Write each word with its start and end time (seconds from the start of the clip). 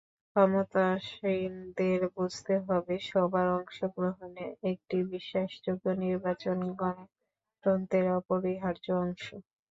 ক্ষমতাসীনদের 0.29 1.99
বুঝতে 2.15 2.53
হবে, 2.65 2.95
সবার 3.09 3.47
অংশগ্রহণে 3.57 4.43
একটি 4.71 4.97
বিশ্বাসযোগ্য 5.11 5.85
নির্বাচন 6.03 6.57
গণতন্ত্রের 6.81 8.07
অপরিহার্য 8.19 8.85
অংশ। 9.01 9.25